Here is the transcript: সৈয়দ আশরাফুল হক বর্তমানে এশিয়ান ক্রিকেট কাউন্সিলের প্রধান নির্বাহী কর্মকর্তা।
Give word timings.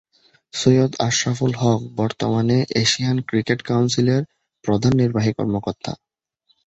সৈয়দ 0.53 0.91
আশরাফুল 1.07 1.51
হক 1.61 1.79
বর্তমানে 1.95 2.57
এশিয়ান 2.81 3.17
ক্রিকেট 3.27 3.59
কাউন্সিলের 3.61 4.21
প্রধান 4.65 4.93
নির্বাহী 5.01 5.31
কর্মকর্তা। 5.33 5.91